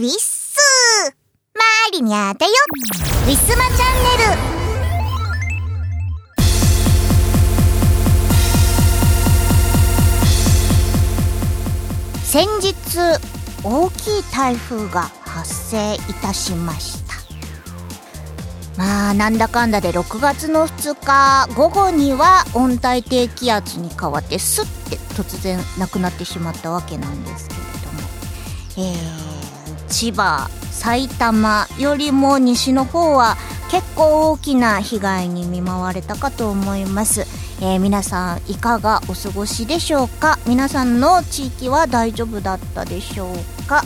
[0.00, 0.56] ウィッス
[1.54, 2.52] マーリニャーだよ。
[3.26, 4.40] ウィスマチャンネル。
[12.24, 12.72] 先日
[13.62, 17.16] 大きい台風が発生いたしました。
[18.78, 28.08] まあなんだかんだで6月の2日午後には温帯低気圧に変わってスッて突然なくなってしまったわけなんですけれども、
[28.78, 29.39] えー、
[29.90, 33.36] 千葉埼玉よりも西の方は
[33.70, 37.26] 結構大きな被害に見舞われたかと思います。
[37.60, 40.38] えー、皆さんいかがお過ごしでしょうか？
[40.46, 43.82] 皆さんの地域は大丈夫だったでしょうか？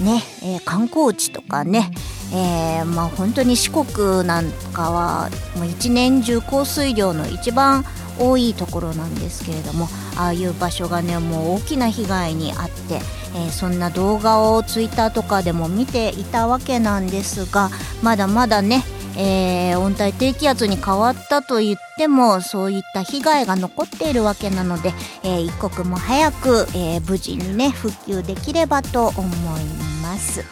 [0.00, 1.90] ね、えー、観光地とかね、
[2.32, 7.84] えー、まあ本当に四国なんかはもう一年中降水量の一番
[8.18, 13.00] 多いところなんですけれどもああいう場所がねもう大きな被害に遭って、
[13.36, 17.70] えー、そんな動画をツイッターとかでも見ていたわけなんですが
[18.02, 18.82] まだまだね
[19.18, 24.92] えー、温帯低気圧に変わったと言ってもそういった被害が残っているわけなので、
[25.24, 29.64] えー、一刻も早く、え、無事にね復旧できればと思い
[30.02, 30.44] ます。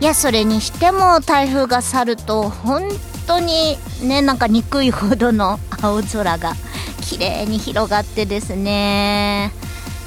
[0.00, 2.82] いやそれにしても台風が去ると本
[3.26, 6.52] 当にねなんか憎いほどの青空が
[7.00, 9.52] 綺麗に広がってですね。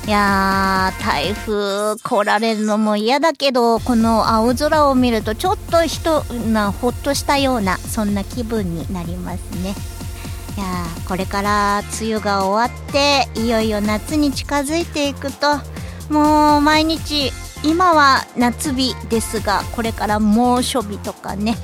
[0.08, 9.76] やー、台風来られるのも嫌だけど、この青空を見るとちょっと人な、ほっとしたような、そんな気分になりますね。
[10.58, 15.58] いやー、これから梅雨が終わって、いよいよ夏に近づいていくと、
[16.10, 17.32] もう毎日、
[17.64, 21.56] 今は夏日ですが、これから猛暑日とかね、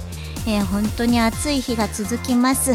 [0.45, 2.73] えー、本当に暑い日が続きます。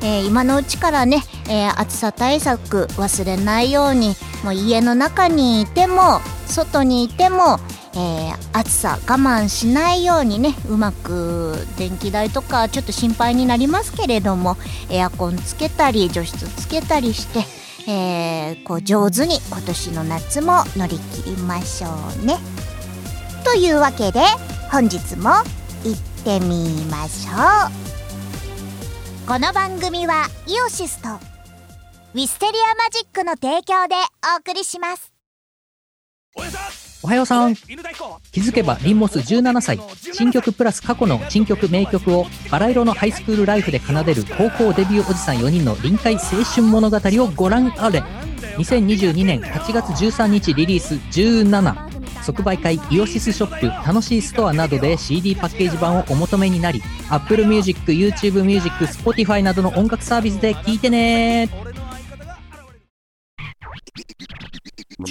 [0.00, 7.58] えー、今のうちからね、えー、暑さ対策忘れないようにもう家の中にいても外にいても、
[7.94, 14.56] えー、暑さ我慢しないようにねうまく電気代とかちょっと心配になりますけれども
[14.90, 17.44] エアコンつけたり除湿つけたりして、
[17.90, 21.88] えー、こう上手に今年の夏も乗り切りましょ
[22.22, 22.38] うね。
[23.44, 24.20] というわけで
[24.70, 25.30] 本日も
[25.84, 27.32] 行ってみましょ
[27.68, 29.28] う。
[29.28, 31.31] この番組はイオシスと
[32.14, 33.94] ウィステリアマジックの提供で
[34.34, 35.14] お送りします。
[37.02, 37.54] おはようさん。
[37.54, 39.80] 気づけばリンモス17歳。
[40.12, 48.02] 新曲プラス過去の新曲名曲をバラ色のハイスクールライフで奏でる高校デビューおじさん4人の臨海青春物語をご覧あれ。
[48.58, 61.71] 2022年8月13日リリース17即売会イオシスショップ楽しいストアなどで CD パッケージ版をお求めになり Apple Music、YouTube Music、Spotify などの音楽サービスで聴いてね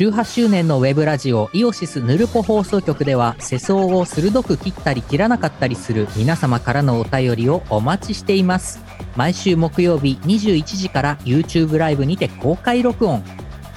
[0.02, 8.80] 18周年のウェブラジオイオシスヌルポ放送局では世相を鋭く切ったり切らなかったりする皆様からのお便りをお待ちしています。
[9.16, 13.24] 毎週木曜日21時から YouTube ライブにて公開録音。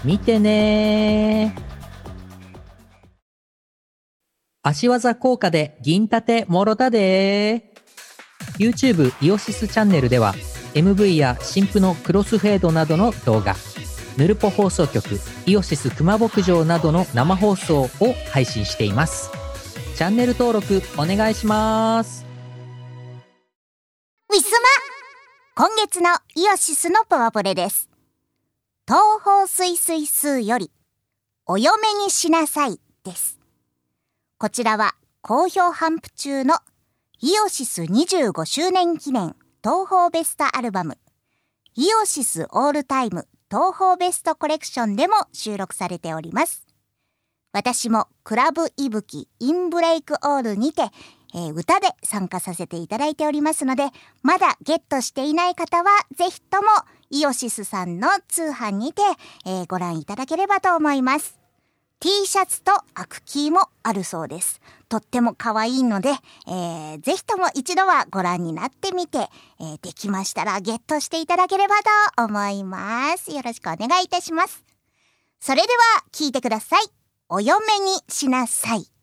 [0.02, 1.54] 見てね
[4.62, 7.74] 足技効果で銀盾もろたで
[8.58, 10.34] YouTube イオシスチャンネルでは
[10.72, 13.73] MV や新婦のクロスフェードなどの動画。
[14.16, 17.88] ヌルポ放送局イオシス熊牧場などの生放送を
[18.30, 19.30] 配信しています。
[19.96, 22.24] チャンネル登録お願いします。
[24.32, 24.68] ウィスマ。
[25.56, 27.88] 今月のイオシスのパワポレです。
[28.86, 30.70] 東方水水数より
[31.46, 33.40] お嫁にしなさいです。
[34.38, 36.56] こちらは好評頒布中の
[37.20, 40.98] イオシス25周年記念東宝ベストアルバム
[41.74, 46.66] イオシスオールタイム東方ベストコレクションでも収録されております。
[47.52, 50.82] 私もクラブいぶきインブレイクオールにて、
[51.36, 53.84] えー、歌で参加させていただいておりますので、
[54.24, 55.84] まだゲットしていない方は
[56.16, 56.68] ぜひとも
[57.10, 59.02] イオシスさんの通販にて、
[59.46, 61.43] えー、ご覧いただければと思います。
[62.04, 64.60] T シャツとアクキーもあるそうです。
[64.90, 66.10] とっても可愛いので、
[66.46, 69.20] えー、ぜひとも一度はご覧になってみて、
[69.58, 71.76] えー、できましたらゲットしていただければ
[72.16, 73.30] と思います。
[73.30, 74.62] よろしくお願いいたします。
[75.40, 76.82] それでは聞いてください。
[77.30, 78.93] お嫁にしなさい。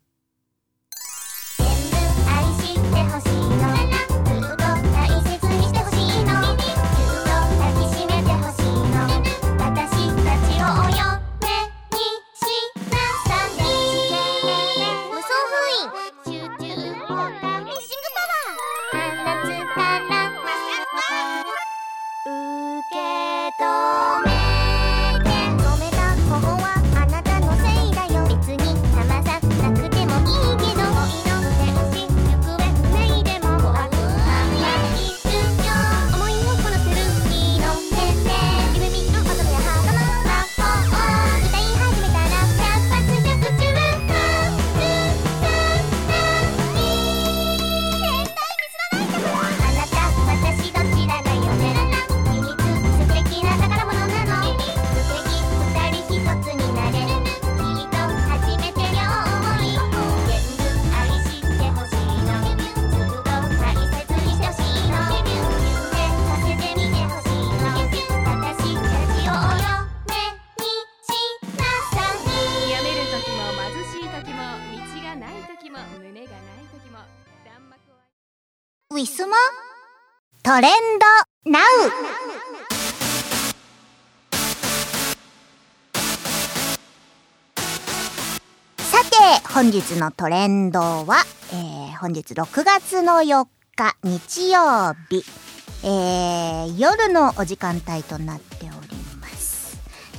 [79.01, 79.36] ィスマ
[80.44, 80.71] トレン
[81.45, 81.63] ドナウ
[88.77, 95.24] さて、本日のトレンドは、えー、本日6月の4日日曜日、
[95.83, 98.80] えー、夜のお時間帯となっております。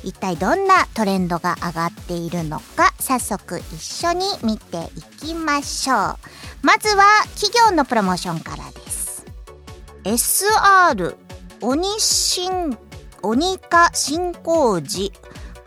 [0.04, 5.96] 一体どんなトレンドが上がっているのか、早速一緒に見ていきましょう。
[6.62, 7.04] まずは
[7.34, 9.24] 企業のプロモーションからです。
[10.04, 11.16] SR
[11.60, 12.76] 鬼新
[13.22, 15.12] 鬼化新工事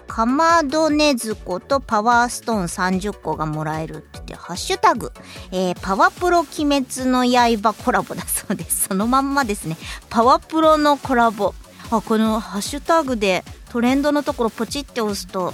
[0.08, 5.12] かまどねずことパワーストーン30個がもらえるって言って、ハッシュタグ、
[5.52, 8.88] えーパワプロ鬼滅の刃コラボだそうです。
[8.88, 9.78] そのまんまですね。
[10.10, 11.54] パワプロのコラボ。
[11.92, 13.44] あ、このハッシュタグで
[13.76, 15.54] トレンドのところポチって押すと、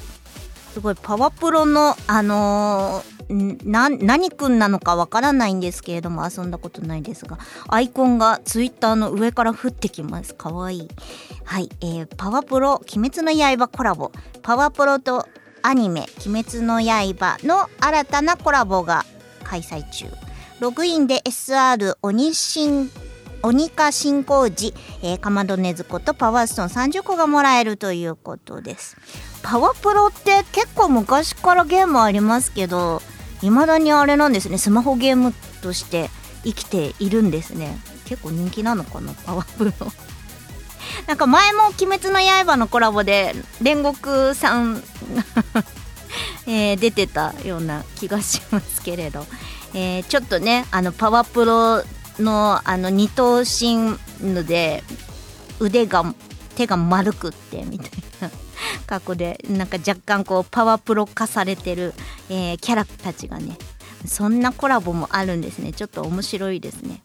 [0.74, 10.36] すごいパワプロの、あのーな、何くんなのかわからないんですけれども、遊んだことないですが、アイコンがツイッターの上から降ってきます。
[10.36, 10.88] かわいい。
[11.46, 14.12] はい、えー、パワプロ、鬼滅の刃コラボ。
[14.44, 15.28] パワプロと
[15.64, 19.04] アニメ、鬼滅の刃の新たなコラボが
[19.44, 20.06] 開催中。
[20.60, 22.92] ログインで SR 鬼新
[23.44, 28.98] 鬼化新工事、えー、かまどねずことパワーストーン30個がもらえるということです。
[29.44, 33.02] パワープロって結構昔からゲームありますけど、
[33.42, 36.10] 未だにあれなんですね、スマホゲームとして
[36.44, 37.78] 生きているんですね。
[38.06, 39.72] 結構人気なのかな、パワープロ。
[41.08, 44.84] なんか前も「鬼滅の刃」のコラボで煉獄さん
[46.48, 49.26] えー出てたような気がしますけれど、
[49.74, 51.84] えーちょっとねあのパワープロ
[52.20, 53.98] のあの二頭身
[54.34, 54.84] ので
[55.60, 56.14] 腕が
[56.56, 57.90] 手が丸くってみたい
[58.22, 58.32] な
[58.86, 61.94] 格好でなんか若干こうパワプロ化されてる、
[62.30, 63.58] えーキャラたちがね
[64.06, 65.74] そんなコラボもあるんですね。
[65.74, 67.02] ちょっと面白いですね。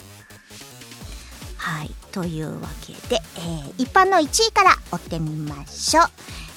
[1.56, 6.04] はいというわけで、えー一般の1位から追ってみましょう、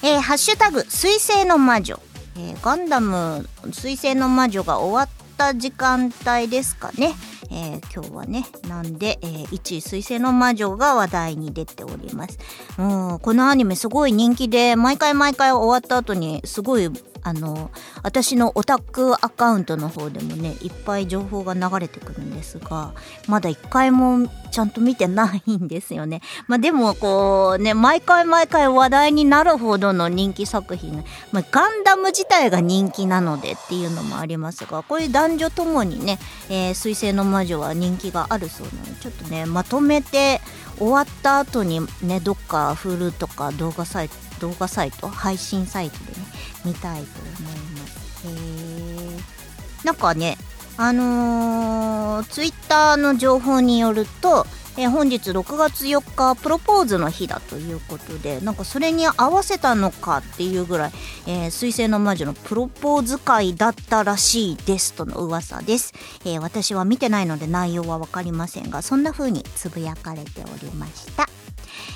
[0.02, 2.00] えーハッシュタグ水星の魔女、
[2.36, 5.02] えーガンダム水星の魔女が終わ
[5.40, 7.14] った時間帯ですかね、
[7.50, 12.38] えー今日はねなんで、えー1位水星の魔女が話題に出ております。
[12.78, 16.88] うんこのアニメすごい人気で毎回毎回終わった後にすごい
[17.22, 17.70] あの
[18.02, 22.94] 私のオタクアカウントの方でもねいっぱい情報が流れてくるんですが
[23.28, 26.22] まだ一回もちゃんと見てないんですよね。
[26.48, 36.18] まあでもこうね毎回毎回話題になるほどの人気作品、まあ、ガンダム自体が人気なのでっていうのもありますがこういう男女ともにね
[36.50, 40.40] 「えー星の魔女」は人気があるそうなのでちょっとねまとめて
[40.78, 46.29] 終わった後にねどっか Hulu とか動画サイト動画サイト配信サイトでね
[46.64, 48.26] 見たいと思います。
[48.26, 49.86] へー。
[49.86, 50.36] なんかね
[50.76, 54.46] あのー、ツイッターの情報によると、
[54.78, 60.92] え本日6月4日プロポーズの日だということでなんかそれに合わせたのかっていうぐらい
[61.26, 65.92] 「えー水星の魔女」のプロポーズ会だったらしいですとの噂です、
[66.24, 71.28] えー私は見てないので内容は分かりませんがそんな風につぶやかれておりました、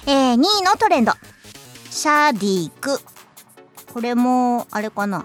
[0.07, 1.13] えー2位のトレンド。
[1.91, 3.14] シャディク。
[3.95, 5.25] これもあれかな。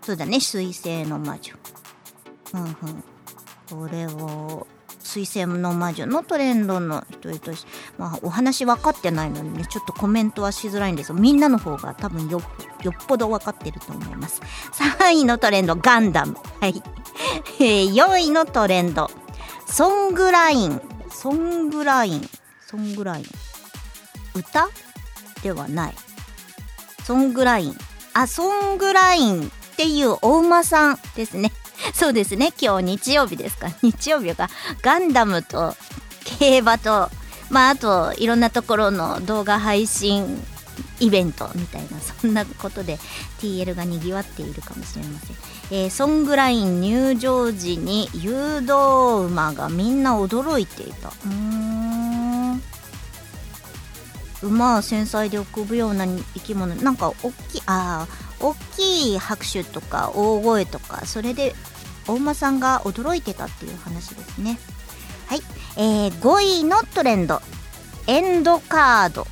[0.00, 0.40] そうだね。
[0.40, 1.52] 水星の魔女。
[2.54, 2.74] うんうん。
[3.68, 4.66] これを
[5.00, 7.68] 水星の魔女のトレンドの一人として
[7.98, 12.40] まあお話分かってないのでねちょっとコメントはしづらいんですがみんなの方が多分よ
[12.82, 14.40] よっぽど分かってると思います。
[15.00, 16.36] 3位のトレンドガンダム。
[16.60, 16.82] はい、
[17.60, 19.10] え4位のトレンド。
[19.66, 20.80] ソングライン。
[21.10, 22.30] ソングライン。
[22.66, 23.24] ソングライン。
[24.34, 24.70] 歌？
[25.42, 26.05] ではない。
[27.06, 27.76] ソングライン。
[28.14, 31.52] あソングラインっていうお馬さんですね。
[31.94, 32.52] そうですね。
[32.60, 33.68] 今日日曜日ですか。
[33.80, 34.50] 日曜日が
[34.82, 35.76] ガンダムと
[36.24, 37.08] 競馬と
[37.48, 40.44] まああといろんなところの動画配信
[40.98, 42.98] イベントみたいなそんなことで
[43.40, 45.36] TL がにぎわっているかもしれません、
[45.70, 51.08] えーソングライン入場時に誘導馬がみんな驚いていた。
[51.08, 51.85] うーん。
[54.46, 56.74] 馬は繊細で臆病な生き物。
[56.76, 61.54] なんか大きいあー大きい拍手とか大声とかそれで
[62.06, 64.58] お馬さんが驚いてたっていう話ですね。
[65.26, 65.40] はい、
[65.76, 67.40] えー、5位のトレンド。
[68.06, 69.26] エンドカード。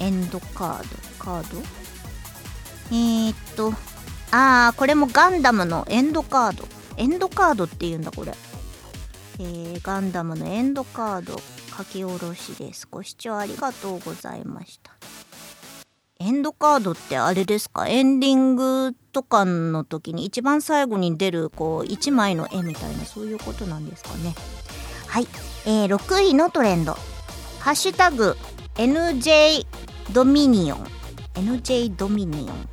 [0.00, 0.84] エンドカード？
[1.18, 1.62] カード？
[2.90, 3.72] えー、っと
[4.30, 6.66] あーこれもガンダムのエンドカード。
[6.96, 8.32] エンドカードっていうんだこれ。
[9.38, 11.40] えー、ガンダムのエンドカード。
[11.76, 12.86] 書き下ろしです。
[12.90, 14.92] ご視聴ありがとうございました。
[16.20, 17.88] エンドカードってあれですか？
[17.88, 24.34] エンディングとかの時に一番最後に出るこう1枚の絵みたいなそういうことなんですかね？
[25.08, 25.26] はい、
[25.66, 26.96] えー、6位のトレンド
[27.58, 28.36] 「ハッシュタグ
[28.76, 29.66] #NJ
[30.12, 30.86] ドミニオン」
[31.34, 32.68] NJ ドミニオン。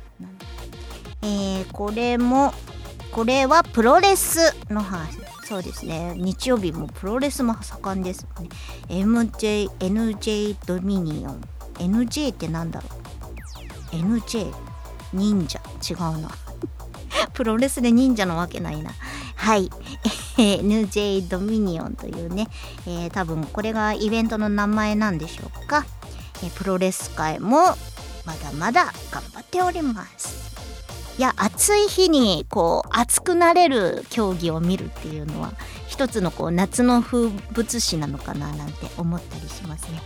[1.22, 2.54] えー、これも
[3.10, 5.18] これはプロレスの話。
[5.50, 6.14] そうですね。
[6.16, 8.50] 日曜日もプロレスも盛んですもんね
[8.88, 11.40] MJ NJ ドミニオン。
[11.74, 12.86] NJ ってなんだろ
[13.92, 14.54] う？NJ
[15.12, 15.60] 忍者。
[15.82, 16.30] 違うな。
[17.34, 18.92] プロレスで忍者のわけないな。
[19.34, 19.68] はい。
[20.38, 22.46] NJ ドミニオンというね、
[22.86, 25.84] えー、多分これがイベントの名前なんでしょうか、
[26.44, 27.76] えー、プロレス界も
[28.24, 30.49] まだまだ頑張っております。
[31.20, 35.52] いや暑い日にこう熱くなれる競技を見るっていうのは
[35.86, 40.00] 一つのこう夏の風物詩なのかななんて思ったりしますね。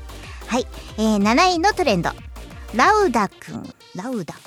[0.48, 0.66] はい、
[0.98, 2.10] えー、7位のトレンド。
[2.74, 3.62] ラウダくん
[3.94, 4.40] ラウダくん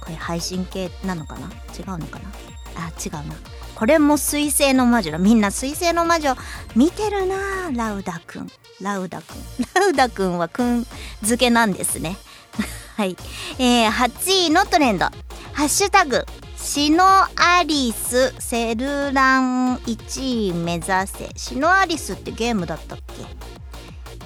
[0.00, 1.48] これ配信系なのかな？
[1.78, 2.30] 違うのかな？
[2.76, 3.34] あ違うな。
[3.74, 5.18] これも水星の魔女だ。
[5.18, 6.36] みんな水星の魔女
[6.74, 8.48] 見てるなラウダくん
[8.80, 9.36] ラウダくん
[9.78, 10.86] ラウダくんはくん
[11.20, 12.16] 付けなんですね。
[12.96, 13.14] はい、
[13.58, 15.10] えー、8位のトレンド。
[15.52, 16.24] ハッシュタグ
[16.56, 17.04] シノ
[17.36, 19.40] アリスセルラ
[19.72, 21.30] ン1位目指せ。
[21.36, 22.98] シノアリスってゲームだったっ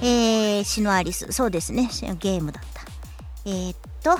[0.00, 0.07] け？
[0.07, 1.33] えー、シノアリス。
[1.33, 1.88] そうですね。
[2.19, 2.83] ゲームだった。
[3.47, 4.19] えー、っと、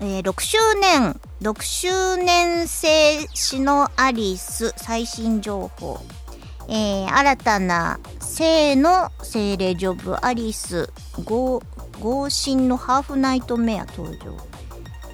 [0.00, 1.20] えー、6周年。
[1.40, 6.00] 6周年生シノアリス最新情報。
[6.68, 10.90] えー、新たな性の精霊ジョブアリス
[11.24, 11.60] 合
[12.28, 14.36] 神のハーフナイトメア登場。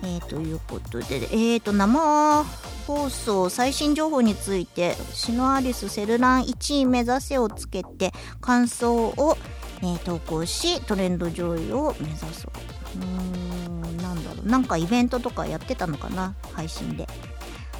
[0.02, 2.44] えー、ということで、えー、と生
[2.86, 9.36] 放送最新情報についてシノアリスセルラン1位目指せをつけて感想を、
[9.82, 12.52] えー、投稿しトレンド上位を目指そう。
[12.96, 14.46] うーんなんだろう。
[14.46, 16.34] なんかイベントとかやってたのかな？
[16.52, 17.06] 配信で。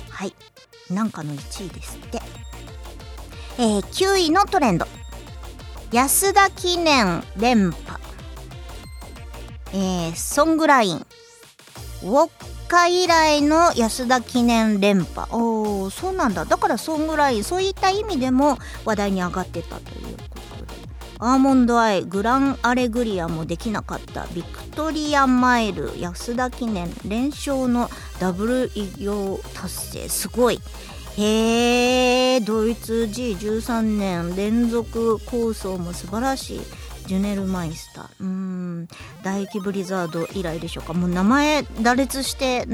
[0.08, 0.34] はい。
[0.90, 2.20] なんかの1位ですって。
[3.58, 4.86] えー、9位のトレンド。
[5.92, 8.00] 安田記念連覇。
[9.72, 11.06] えー、ソングライン。
[12.02, 12.30] ウォッ
[12.68, 15.26] カ以来の安田記念連覇。
[15.32, 16.44] おおそうなんだ。
[16.44, 20.70] だからそんぐらいそういった意味でも話題に上がってたということで。
[21.18, 24.26] アーモンドアイグランアレグリアもできなかった。
[24.34, 30.08] ビクトリアマイル安田記念連勝のダブル偉業達成。
[30.08, 30.60] すごい。
[31.18, 36.60] へえドイツ G13 年連続構想も素晴らしい。
[37.10, 38.04] ジュネルマイスター。
[38.20, 38.88] うーん。
[39.24, 40.94] 大気ブリザード以来でしょうか。
[40.94, 42.68] もう名前羅列して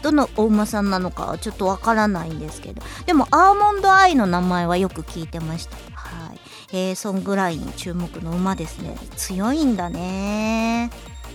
[0.00, 2.80] どのお馬さんなのかちょっとわからないんですけど。
[3.04, 5.76] でもアーモンドアイの名前はよく聞いてました。
[5.92, 6.40] はい。
[6.72, 8.96] えー、ソングライン注目の馬ですね。
[9.16, 10.90] 強いんだね。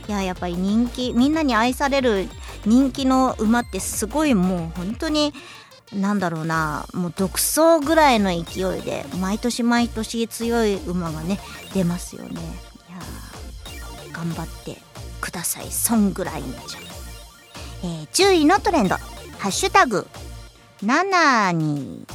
[0.08, 2.28] いややっぱり人気みんなに愛される
[2.66, 5.32] 人気の馬ってすごいもう本当に
[5.94, 11.40] なんだろうなもう独走ぐらいの勢いで毎年毎年強い馬がね
[11.74, 12.42] 出ますよね。
[12.90, 13.00] いや
[14.12, 14.78] 頑張って
[15.22, 16.62] くださいそんぐらいんじゃ、
[17.84, 18.96] えー、10位のトレンド
[19.40, 20.08] 「ハッシュタグ。
[20.84, 22.06] 7に」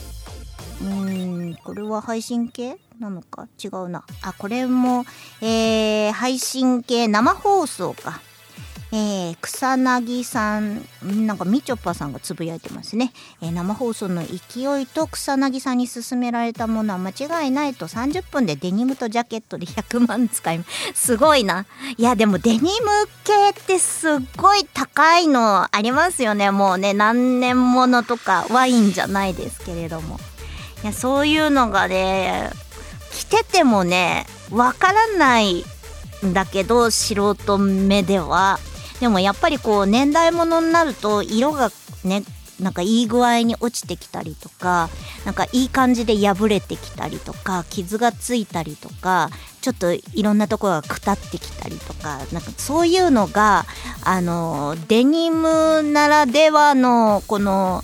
[0.82, 3.48] うんこれは配信系なのか？
[3.62, 4.04] 違うな。
[4.22, 5.04] あこれも、
[5.40, 8.20] えー、配信系生放送か。
[8.94, 13.10] えー、草薙さん、なんかみちょぱさんがつぶやいてますね。
[13.40, 21.64] えー、生放送の勢いと草薙さんに勧められたものは間違いないと30分でデニムとジャケットで100万使いま、すごいな。
[21.96, 22.68] いや、でもデニム
[23.24, 26.50] 系ってすっごい高いのありますよね。
[26.50, 30.20] もうね、何年ものとかワインじゃないですけれども。
[30.82, 32.50] いや、そういうのがね、
[33.10, 35.64] 着ててもね、わからない
[36.26, 38.58] んだけど、素人目では。
[39.02, 41.70] でもやっぱりこう年代物になると色が
[42.04, 42.22] ね
[42.60, 44.90] なんかいい具合に落ちてきたりとか
[45.24, 49.30] なんかいい感じで破れてきたりとか傷がついたりとか
[49.60, 53.66] ちょっといろんなところがくたってきたりとかなんかそういうのが
[54.04, 57.82] あのデニムならではのこの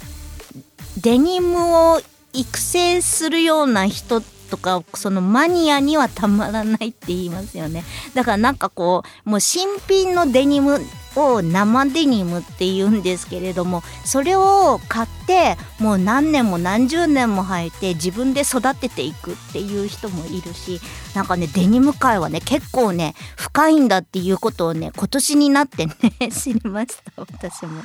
[1.03, 2.01] デニムを
[2.33, 7.85] 育成するような人とかそのマニアにはたまらないって言いますよね。
[8.15, 10.81] だからなんかこうもう新品のデニム
[11.17, 20.81] を生デニムって言うんですけれどもそれを買ってもう何年も何十年も履いて自分で育てていくっていう人もいるし
[21.15, 25.95] なんかねデニム界はね結構ね深いんだっていうことをね今年になってね
[26.31, 27.83] 知りました私も。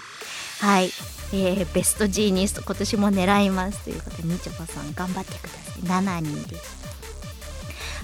[0.60, 0.86] はい、
[1.34, 6.84] えー、ベストジーニスト今年も狙いますということでみちょぱさん頑張ってください7人です。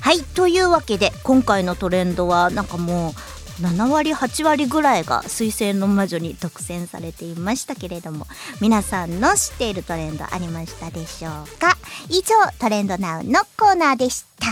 [0.01, 3.13] はいというわけで今回のトレンドはなんかもう
[3.61, 8.25] 7割8割ぐらいが水星の魔女に独占されていましたけれども
[8.61, 11.77] 皆さんの知っているトレンドありましたでしょうか？
[12.09, 14.47] 以上トレンドナウのコーナーでした。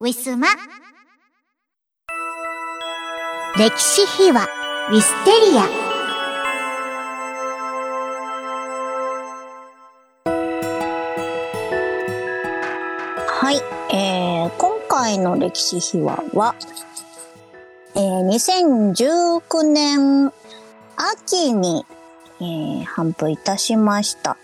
[0.00, 0.48] ウィスマ。
[3.56, 4.46] 歴史秘話
[4.90, 5.89] ウィステリア。
[13.92, 16.54] えー、今回の歴史秘話は、
[17.96, 20.32] えー、2019年
[20.96, 21.84] 秋に、
[22.40, 24.36] えー、頒布いたしました。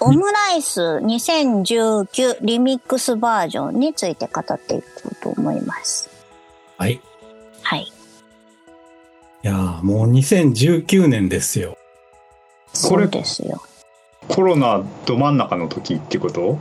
[0.00, 6.08] オムライス2019リミックスバージョンについて語っていこうと思います。
[6.78, 7.00] はい。
[7.62, 7.82] はい。
[7.82, 7.92] い
[9.42, 11.76] やーもう2019年ですよ。
[12.72, 13.62] そうですよ。
[14.28, 16.58] コロナど真ん中の時ってこと？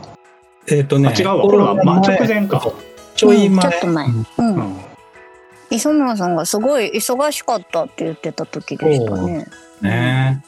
[0.67, 1.09] えっ、とね。
[1.09, 2.61] あ違うわコロナまあ直前か。
[3.15, 3.65] ちょい前。
[3.65, 4.93] うんちょっと前うん
[5.69, 9.47] 磯村さんがすごい忙しかったって言ってた時でしたね。
[9.81, 10.43] ね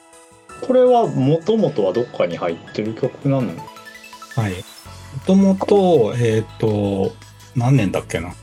[0.62, 3.51] これはもともとはどっかに入ってる曲なの？
[4.36, 4.51] はい。
[4.51, 4.57] も
[5.25, 7.13] ともと、えっ、と、
[7.55, 8.34] 何年だっけな？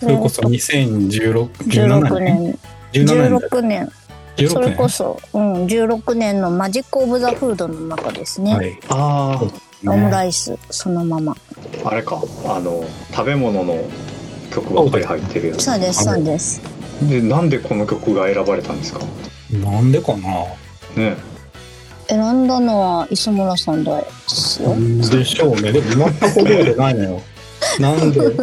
[0.00, 2.58] それこそ2016 16年
[2.92, 3.38] ？17年。
[3.38, 3.92] 16年。
[4.36, 8.54] 16それ年こそ、うん、16年のマジック・オブ・ザ・フードの中ですね。
[8.54, 8.78] はい。
[8.88, 9.40] あ
[9.84, 11.36] オムイライス、そのまま。
[11.84, 13.84] ああれかあの食べ物の
[14.50, 16.60] 曲ばっかり入ってるやつそうです、そうです。
[17.02, 19.00] でなんでこの曲が選ばれたんですか？
[19.00, 19.04] ス。
[19.52, 20.28] なんでかな？
[20.96, 21.16] ね
[22.08, 24.74] 選んだのは磯村さんですよ。
[25.10, 25.72] でしょうね。
[25.72, 27.20] でも全く覚えてないのよ。
[27.80, 28.42] なんで、なんで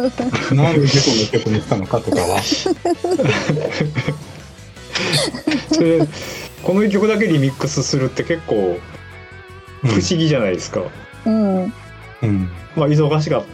[0.54, 0.74] の
[1.32, 2.40] 曲にしたのかとかは。
[5.78, 6.06] で
[6.62, 8.78] この曲だけリミックスするって結構
[9.82, 10.86] 不思議じゃないですか、うん。
[11.26, 11.72] うん。
[12.76, 13.44] まあ忙しかっ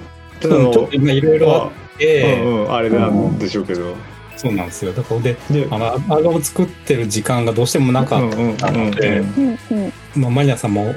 [0.40, 3.94] たょっと今いろいろあって、うんうん、あれなんでしょうけど、
[4.37, 4.92] そうなんですよ。
[4.92, 9.92] だからで、であの、アルバム作ってる時間がどうしてもなかったので、うんうんうん、うん。
[10.22, 10.94] まあ、マリアさんも、もう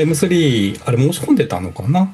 [0.00, 2.02] M3、あれ申し込んでたのかな？
[2.02, 2.08] っ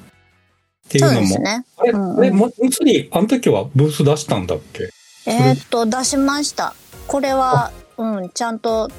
[0.88, 1.28] ていうそうのも。
[1.28, 1.64] ですね。
[1.78, 4.90] あれ、うんうんあれ、も M3、あの時はブース出したんだっけ？
[5.26, 6.74] えーっと、出しました。
[7.06, 8.90] これは、うん、ちゃんと、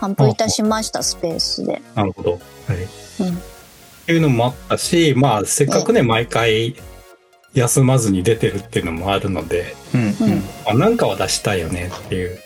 [0.00, 1.80] 頒布いたしました、スペースで。
[1.94, 2.32] なるほど。
[2.32, 2.40] はい。
[3.20, 3.38] うん
[4.08, 6.74] っていうのもあったし、まあ、せっかくね、毎回、
[7.52, 10.36] 休まずに出てるっていうのもあるので、うんうん。
[10.64, 12.38] まあ、なんかは出したいよねっていう。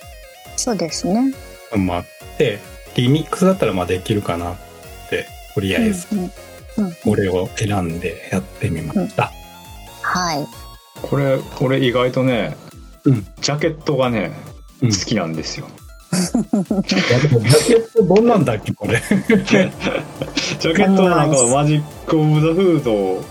[0.57, 1.33] そうですね。
[1.71, 2.05] のもあっ
[2.37, 2.59] て、
[2.97, 4.57] リミックスだったらまあできるかなっ
[5.09, 6.25] て、とりあえず、うんうん。
[6.79, 6.95] うん。
[7.05, 9.31] これを選んでやってみました。
[10.03, 10.45] はい。
[11.01, 12.57] これこれ意外とね、
[13.05, 13.25] うん。
[13.41, 14.33] ジャケットがね
[14.83, 14.91] うん。
[14.91, 15.82] 好きなんですよ、い
[16.13, 19.01] やでもジャケットどんなんだっけこれ。
[19.41, 23.23] ジャケットはなんかマジック・オブ・ザ・フード。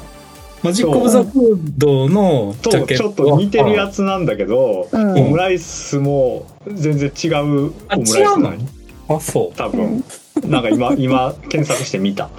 [0.63, 5.19] マジック・オブ・ザ・フードのジャとちょっケットはと似てるやつなんだけど、うん。
[5.19, 8.65] オムライスも全然違うオムライスなのに
[9.07, 9.57] あ、そう。
[9.57, 10.03] 多分。
[10.47, 12.29] なんか今 今検索してみた。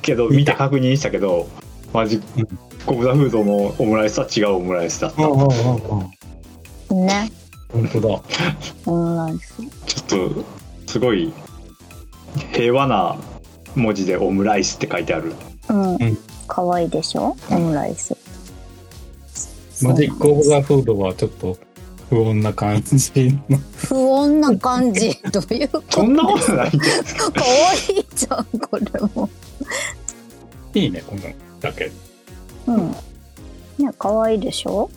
[0.00, 1.46] けど見て確認したけど
[1.94, 2.48] マジック・
[2.86, 5.26] オブ・ザ・フードのオムライスは違うオムライスだった。
[5.26, 5.48] うんうんうん
[6.90, 7.06] うん。
[7.06, 7.30] ね。
[7.74, 8.22] 本当だ。
[8.86, 9.54] オムライス。
[9.86, 10.44] ちょっと
[10.86, 11.32] すごい
[12.52, 13.16] 平和な
[13.74, 15.34] 文字でオムライスって書いてある
[15.68, 16.18] うんん。
[16.46, 17.36] 可愛いでしょ？
[17.50, 18.16] オムライス。
[19.82, 21.58] マジック・オブ・ザ・フードはちょっと
[22.08, 23.58] 不穏な感じの。
[23.76, 25.10] 不穏な感じ？
[25.32, 26.00] どういうこと？
[26.00, 26.78] そんなことないか
[27.32, 27.42] 可
[27.90, 28.84] 愛いじゃん、これ
[29.14, 29.28] も。
[30.74, 31.90] いいね、このジャケッ
[32.66, 32.72] ト。
[32.72, 32.90] うん。
[32.90, 34.88] ね、可愛いでしょ？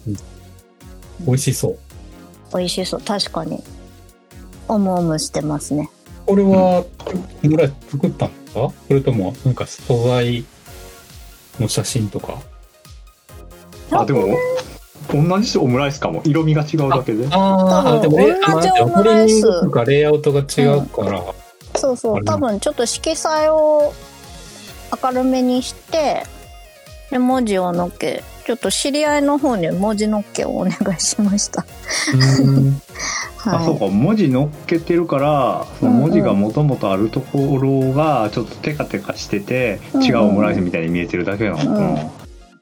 [1.21, 1.79] 美味しそう。
[2.53, 3.01] 美味しそう。
[3.01, 3.63] 確かに。
[4.67, 5.89] オムオムしてますね。
[6.25, 6.83] これは、
[7.43, 8.71] オムライス作ったんですか？
[8.87, 10.45] それとも、なんか素材
[11.59, 12.39] の写真とか？
[13.91, 14.35] あでも
[15.09, 21.23] 同じオムライスかも色味が違うだけでああでも同じオムライスとかレイアウトが違うから、
[21.75, 22.15] そうそう。
[22.15, 23.93] あれ多分ちょっと色彩を
[25.01, 26.25] 明るめにして、
[27.09, 31.65] で、文字をのっけ、ちょっと知り合いの方に文字のっけをお願いしました。
[32.13, 32.81] うん。
[33.43, 41.57] あそうはか文字乗っけてるからその文字がもともとあるところがちょっとテカテカしてて、うん違うオムライスみたいに見えてるだけなの。
[41.57, 41.95] かな、うん。
[41.97, 41.99] い。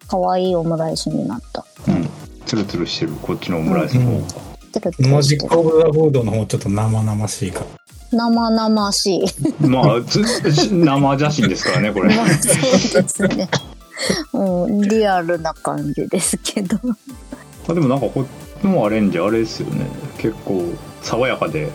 [0.07, 1.63] 可愛いオムライスになった。
[1.87, 2.09] うん。
[2.47, 4.23] ツルツルしてるこっちのオムライスの方が、
[4.73, 5.09] てるてる。
[5.09, 7.63] マジック・オブ・ザ・フードの方ちょっと生々しいか。
[8.11, 9.23] 生々しい。
[9.59, 10.23] まあつ
[10.71, 12.09] 生写真ですからねこれ。
[12.17, 13.47] まあそうですね。
[14.33, 16.77] うん、リアルな感じですけど。
[17.67, 18.25] あでもなんかこっ
[18.61, 20.63] ちのアレンジあれですよね結構
[21.01, 21.71] 爽やかで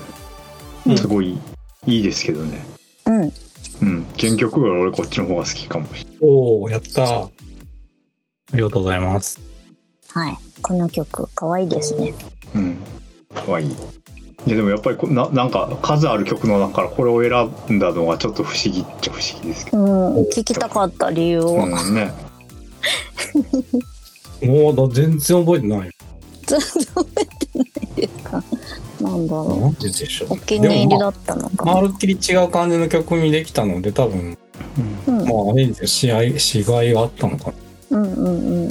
[0.87, 1.39] うんすごい
[1.87, 2.65] いいですけどね
[3.07, 3.33] うん。
[3.83, 7.31] うん原曲より俺こっちの方が好きかもしれないおおやった
[8.53, 9.41] ありがとうございます。
[10.09, 10.37] はい。
[10.61, 12.13] この曲、かわいいですね。
[12.55, 12.79] うん
[13.33, 13.77] かわいい
[14.47, 17.23] いやでもやっぱりこななんか数ある曲の中からこれを
[17.69, 21.55] 選んだのがちょっと不思議っちゃ不思議ですけど、うん、聞きたかった理由を。
[21.65, 22.13] うんね、
[24.43, 25.91] もうだ全然覚えてない。
[26.47, 26.59] ずっ
[26.95, 28.43] と覚えてないですか？
[29.01, 30.33] なんだろなんででしょう。
[30.33, 30.39] おう。
[30.41, 31.81] 気に入りだったのかまあ、な。
[31.83, 34.39] まるっきり違う感じの曲にできたので、多分、
[35.07, 37.53] うん、まあ、あれですよ、試合、しがいがあったのか
[37.91, 37.99] な。
[37.99, 38.71] うん、うん、うん。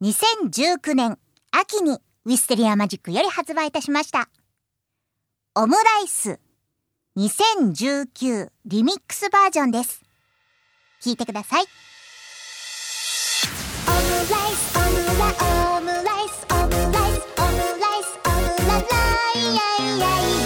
[0.00, 1.18] 2019年
[1.50, 4.28] 秋に Wisteria Magic より発売いたしました。
[5.56, 6.38] オムライス
[7.16, 10.02] 2019リミックスバージョンです。
[11.00, 11.64] 聴いてください。
[13.88, 15.24] オムライスオムラ
[15.76, 18.86] オムライスオムライスオムライスオムララ
[19.34, 20.37] イヤイヤイヤオムライ。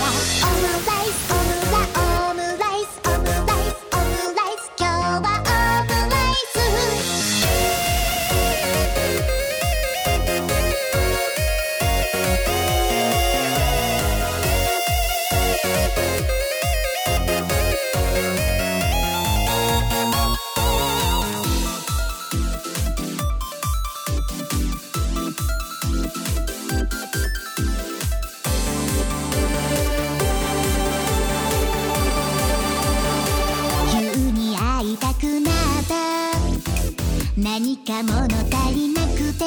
[37.79, 39.45] か物足りなくて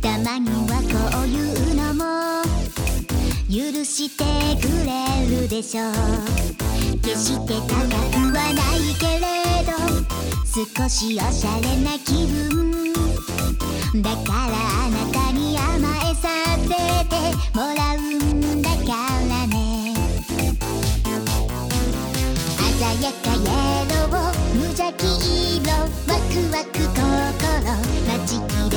[0.00, 1.30] たまにはこうい
[1.72, 2.02] うのも
[3.48, 4.24] 許して
[4.60, 5.92] くれるでしょう。
[7.02, 7.74] 決して高
[8.10, 9.22] くはないけれ
[9.64, 9.72] ど
[10.46, 12.92] 少しおしゃれな気分。
[14.02, 14.52] だから
[14.86, 17.14] あなたに甘えさせて
[17.54, 18.76] もらうんだか
[19.28, 19.94] らね。
[22.78, 23.48] 鮮やかイエ
[23.94, 24.18] ロー
[24.54, 25.00] 無邪気
[25.56, 26.01] 色
[26.52, 27.72] ワクワク心
[28.06, 28.38] 待ち
[28.68, 28.71] き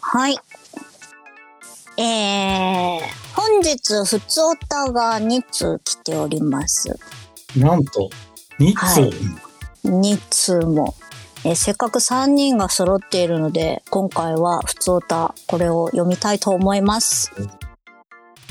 [0.00, 0.38] はい。
[1.98, 3.00] えー、
[3.34, 6.96] 本日、ふつおたが2通来ております。
[7.56, 8.10] なんと、
[8.58, 9.12] 2通、はい
[9.84, 10.94] 2通も。
[11.44, 17.30] えーせっかく3人が揃っているので、今回はふつおた、これを読みたいと思います。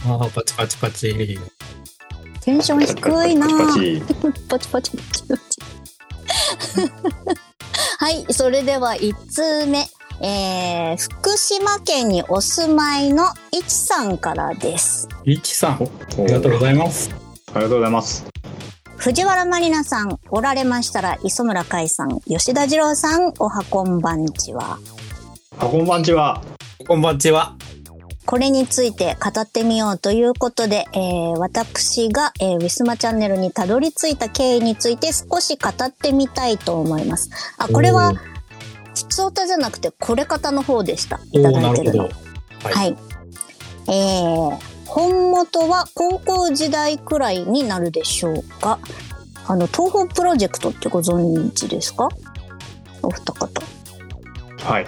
[0.08, 1.40] ああ、パチパチパチ。
[2.42, 5.85] テンション低いなパチパぁチ パチパチパチパチ。
[8.00, 9.88] はい、それでは1通目。
[10.22, 15.10] えー、福島県にお住まいのいちさんからです。
[15.26, 15.84] いちさん、
[16.18, 17.10] おありがとうございます。
[17.54, 18.26] ありがとうございます
[18.98, 24.80] 藤原まりなさん、おられましたら磯村海さん、吉田二郎さん、おはこんばんちは。
[25.60, 26.42] あこんばんちは
[26.88, 27.56] こんばんちは。
[28.26, 37.30] これについて語ってみようということで、えー私が、えーウィスマチャンネルにたどり着いた経緯について少し語ってみたいと思います。
[37.58, 38.14] あ、これは
[38.96, 41.20] 普通歌じゃなくて、これ方の方でした。
[41.34, 41.52] おいた。
[41.52, 42.04] だいてるの。
[42.04, 42.14] はい
[42.74, 42.98] はい。
[43.88, 48.80] えー、本元は高校時代くらいになるでしょうか。
[49.48, 52.10] あの、東方プロジェクトってご存知ですか？
[53.04, 53.62] お二方。
[54.64, 54.88] はい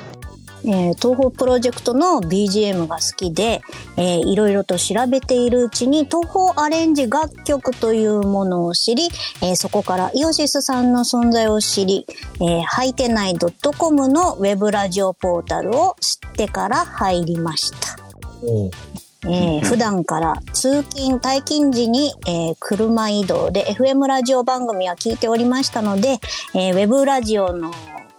[0.67, 3.61] えー東方プロジェクトの BGM が好きで、
[3.95, 9.05] えーいろいろと調べているうちに東方アレンジ楽曲というものを知り、
[9.41, 13.35] えーそこからイオシスさんの存在を知り、えー、はいてない
[13.77, 17.77] .com のウェブラジオポータルを知ってから入りました。
[18.43, 26.19] えー普段から通勤、退勤時に、えー車移動で FM ラジオ番組は聞いておりましたので、
[26.53, 27.71] えーウェブラジオの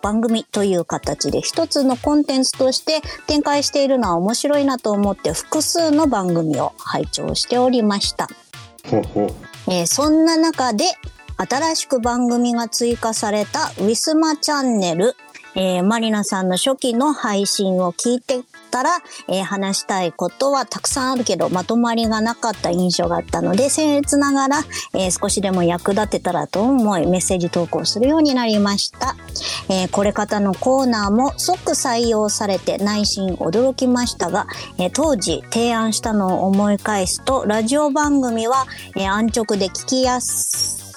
[0.02, 8.28] 番組という形で一つのコンテンツとして展開しているのは面白いなと思って複数の番組を拝聴しておりました。
[8.90, 9.28] ほうほう。
[9.70, 10.84] えーそんな中で
[11.36, 15.14] 新しく番組が追加されたウィスマチャンネル、
[15.54, 18.90] えーマリナさんの初期の配信を聞いてたら、
[19.28, 24.58] えー話したいことはたくさんあるけどまとまりがなかった印象があったので僭越ながら、
[24.94, 29.16] えー少しでも役立てたらと思いメッセージ投稿するようになりました。
[29.68, 34.46] えーこれ方のコーナーも即採用されて内心驚きましたが、
[34.78, 40.87] えー当時提案したのを思い返すとラジオ番組は、えー安直で聞きやす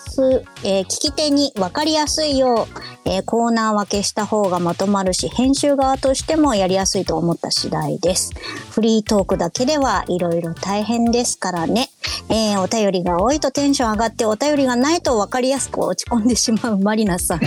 [0.64, 8.32] えー聞き手に分かりやすいよう、えーコーナー分けした方がまとまるし編集側としてもやりやすいと思った次第です。
[8.72, 11.90] フリートークだけではいろいろ大変ですからね、
[12.30, 17.40] えーお便りが多いとテンション上がってお便りがないと分かりやすく落ち込んでしまうマリナさん。
[17.40, 17.46] こ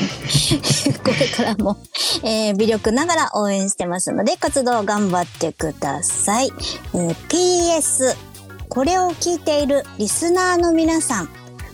[1.18, 1.76] れからも、
[2.22, 6.50] えー微力ながら応援してますので活動頑張ってください、
[6.94, 8.14] えー PS
[8.68, 11.28] これを聞いているリスナーの皆さん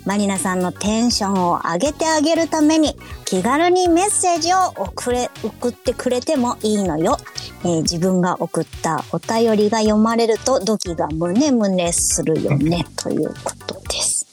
[0.07, 7.17] マリナさんのテンションを上げてあげるために気軽にメッセージを送れ送ってくれてもいいのよ、
[7.63, 12.87] えー自分が送ったお便りが読まれるとドキがムネムネするよね。
[12.97, 14.27] ということです。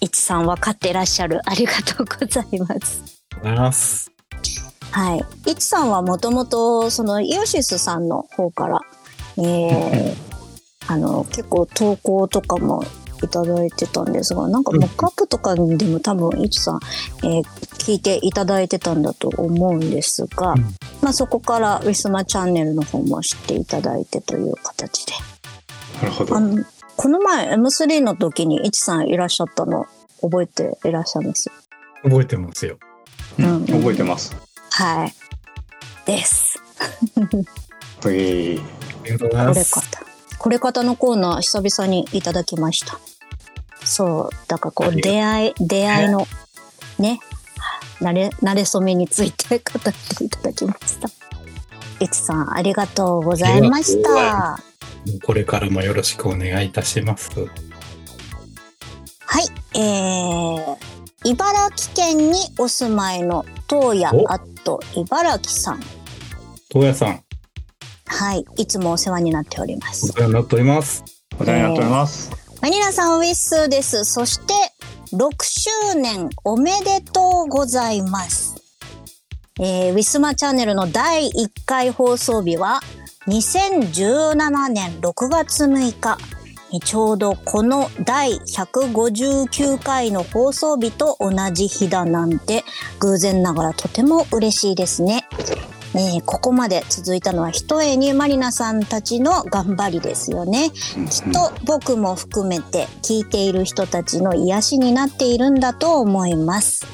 [0.00, 3.22] いちさん分かってらっしゃるありがとうございます。
[3.38, 4.10] ございます。
[4.90, 5.50] はい。
[5.50, 8.80] いちさんはもともと、その、イオシスさんの方から、
[9.36, 10.16] えー、
[10.88, 12.84] あの、結構投稿とかも
[13.22, 16.80] いただいてたんですが、なんかモックアップとかでも多分、いちさん、
[17.24, 17.44] えー
[17.86, 25.12] 聞いていただいてたんだと思うんですが、うんまあそこからウィスマチャンネルの方も知っていただいてという形で。
[26.02, 26.40] なるほどあ。
[26.40, 26.64] の、
[26.96, 29.86] この前 M3 の時にいちさんいらっしゃったの
[30.20, 31.48] 覚えていらっしゃいます？
[32.02, 32.76] 覚えてますよ。
[33.38, 34.34] うん覚えてます。
[34.70, 35.14] はい。
[36.06, 36.60] です。
[37.16, 38.62] えー、あ
[39.04, 40.15] りがとうございこれます。
[40.46, 40.48] 方。
[40.48, 42.98] これ方のコーナー久々にいただきました。
[43.84, 44.48] そう。
[44.48, 46.26] だからこう、出会い、出会いの、
[46.98, 47.20] ね、
[48.00, 51.08] 慣れ、慣れ初めについて語っていただきました。
[51.98, 54.62] いつさん、ありがとうございました。
[55.24, 57.30] これからもよろしくお願いいたします。
[59.24, 59.46] はい。
[59.74, 60.76] えー、
[61.24, 65.80] 茨城県にお住まいの東野おアット茨城さん。
[66.70, 67.22] 東野さん、
[68.16, 68.46] はい。
[68.56, 70.08] いつもお世話になっておりますお。
[70.08, 71.04] 世話になっております。
[71.38, 72.30] お世話になっております。
[72.62, 74.06] マニラさんウィッスーです。
[74.06, 74.54] そして、
[75.12, 78.56] 6周年おめでとうございます。
[79.60, 82.80] えー、ウィスマチャンネルの第1回放送日は、
[83.26, 86.18] 2017年6月6日。
[86.72, 92.64] えーちょうどこの第159回の放送日と同じ日だなんて、
[92.98, 95.26] 偶然ながらとても嬉しいですね。
[95.96, 100.70] えーここまで続いたのはひとえにマリナさんたちの頑張りですよね。
[100.70, 106.86] きっと僕も含めて聞いている人たちの癒しになっているんだと思います。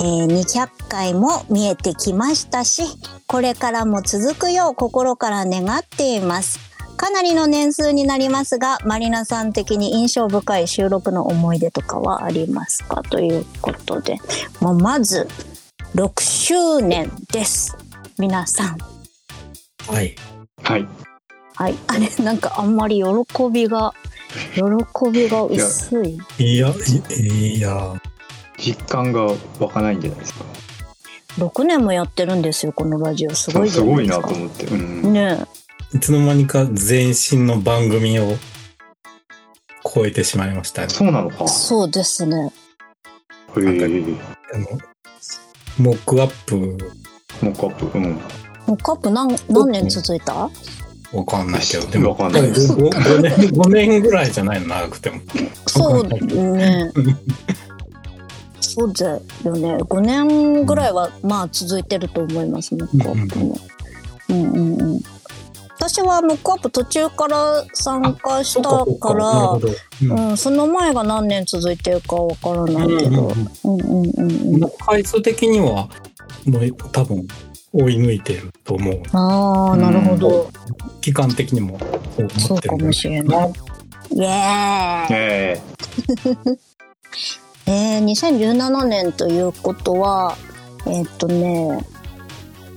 [0.00, 2.82] えー200回も見えてきましたし、
[3.26, 6.58] これからも続くよう心から願っています。
[6.96, 13.02] かなりの年数になりますが、マリナさん的に印象深い収録の思い出とかはありますか？
[13.02, 14.18] ということで、
[14.60, 15.28] もうまず、
[15.96, 17.76] 6周年です。
[18.18, 18.78] 皆さん。
[19.92, 20.14] はい。
[20.62, 20.86] はい。
[21.56, 21.74] はい。
[21.88, 23.92] あれ、なんかあんまり喜びが、
[24.54, 24.62] 喜
[25.12, 26.18] びが薄い。
[26.38, 26.72] いや、
[27.20, 28.00] いいや、
[28.58, 30.44] 実感が湧かないんじゃないですか。
[31.38, 33.34] 6年もやってるんですよ、このラジオ。
[33.34, 34.26] すごいじすごいゃないですか。
[34.26, 34.66] なと思って。
[34.66, 34.76] う
[35.08, 35.12] ん。
[35.12, 35.44] ね
[35.92, 38.36] いつの間にか全身の番組を
[39.84, 40.88] 超えてしまいましたね。
[40.88, 41.48] そうなのかえ。。
[41.48, 42.52] そうですね。
[43.56, 44.04] へえ。
[44.54, 44.66] あの、
[45.78, 46.78] モックアップ、
[47.44, 47.98] モックアップ。
[47.98, 48.04] うん。
[48.66, 50.50] もうカップ何、何年続いた？
[51.12, 55.20] わかんないけど、でも、わかんないです 5, 5年、5年ぐらいじゃないの、長くても。
[55.66, 56.90] そうね。
[58.60, 59.18] そうだよ
[59.56, 59.76] ね。
[59.76, 63.60] 5年ぐらいは、まあ続いてると思います、モックアップも。
[64.30, 65.00] うんうんうん。
[65.76, 68.62] 私はモックアップ途中から参加した
[68.98, 69.60] からん
[70.30, 73.32] うん、その前が何年続いてるかわからないけど。
[73.64, 74.60] うんうんうんうん。
[74.60, 75.88] もう回数的には、
[76.46, 77.26] もう多分、
[77.72, 79.02] 追い抜いてると思う。
[79.12, 80.50] ああ、なるほど。
[81.00, 83.52] 期間的にもそう思ってるそうかもしれない。
[84.12, 85.60] イエーイえ
[87.66, 90.36] えー、2017年ということは、
[90.86, 91.84] えーっとね、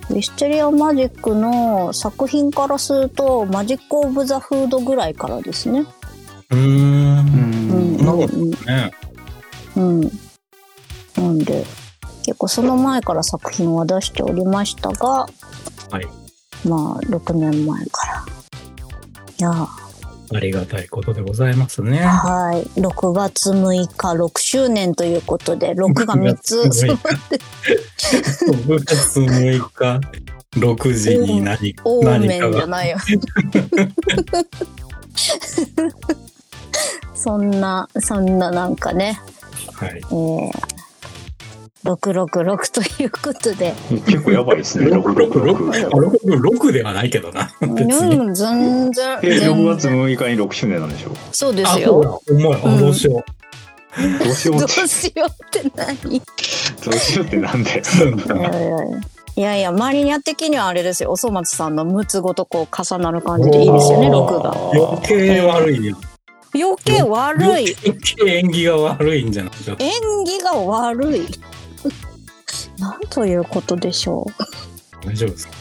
[0.10, 5.86] ウィステリアマジックの作品からすると、マジック・オブ・ザ・フードぐらいからですね。
[6.50, 6.58] うー。
[6.58, 7.18] うん
[7.72, 8.92] うんなことね。
[9.76, 10.02] うん。
[11.18, 11.66] なんで、
[12.28, 15.28] 結構その前から作品は出しておりましたが、は
[16.02, 16.06] い。
[16.68, 18.26] まあ、6年前から。
[19.40, 19.68] いやー
[20.36, 22.00] ありがたいことでございますね。
[22.00, 22.64] はい。
[22.82, 27.40] 6月6日、6周年ということで、6が3つ6揃って、
[28.52, 30.02] 6月6日、
[30.60, 32.58] 6時に何オー 何かが。
[32.58, 32.98] じゃないよ。
[37.16, 39.18] そんな、そんななんかね、
[39.76, 39.98] はい。
[39.98, 40.77] えー、
[41.96, 43.74] 666ということで、
[44.06, 45.90] 結構やばいですね、666。
[45.90, 47.50] 6ではないけどな。
[47.62, 48.18] 別に。
[48.18, 49.94] うん、全然、え、全6月然。
[49.94, 51.12] 6日に6周年なんでしょ？
[51.12, 52.02] あ、そうですよ。
[52.02, 52.36] だ。
[52.36, 53.24] 思い、あ、どうしよ
[53.98, 56.22] どうしようどうって、しようって何？
[56.84, 57.82] どうしようってなんで？
[57.82, 57.82] う。
[59.36, 61.12] いやいやマリニャ的にはあれですよ。
[61.12, 64.54] おそ松さんの6つごとこう重なる感じでいいですよね、6が。
[64.74, 65.96] 余計悪いよ。
[66.56, 67.76] 余計悪い。
[67.86, 71.28] 余計縁起が悪いんじゃない縁起が悪い。
[72.80, 74.26] なんということでしょ
[75.04, 75.54] 大丈夫ですか？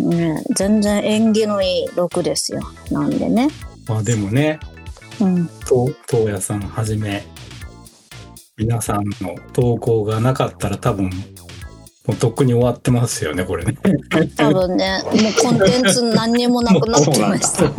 [0.00, 0.08] う。
[0.08, 2.60] ね、全然縁起のいい6ですよ。
[2.90, 3.48] なんでね。
[3.88, 4.58] まあでもね、
[5.20, 5.46] うん。
[5.66, 7.24] と東野さんはじめ、
[8.58, 11.10] 皆さんの投稿がなかったら多分、も
[12.14, 13.76] うとっくに終わってますよね、これね。
[14.36, 17.70] 多分ね、もうコンテンツ何にもなくなってました。